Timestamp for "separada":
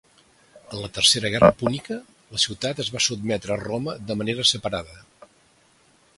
4.55-4.99